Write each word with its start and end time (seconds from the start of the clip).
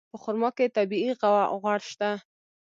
په 0.11 0.17
خرما 0.23 0.49
کې 0.57 0.73
طبیعي 0.77 1.11
غوړ 1.61 1.79
شته. 1.91 2.09